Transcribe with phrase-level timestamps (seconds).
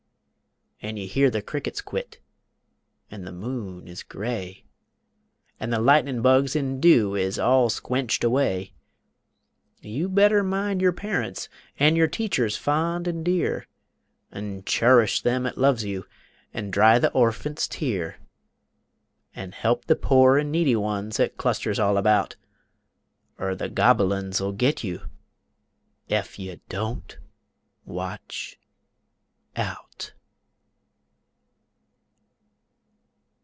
[0.83, 2.19] An' you hear the crickets quit,
[3.11, 4.65] an' the moon is gray,
[5.59, 8.73] An' the lightnin' bugs in dew is all squenched away,
[9.81, 13.67] You better mind yer parents, and yer teachers fond and dear,
[14.31, 16.07] An' churish them 'at loves you,
[16.51, 18.17] an' dry the orphant's tear,
[19.35, 22.37] An' he'p the pore an' needy ones 'at clusters all about,
[23.39, 25.01] Er the Gobble uns'll git you
[26.09, 27.19] Ef you Don't
[27.85, 28.57] Watch
[29.55, 30.13] Out!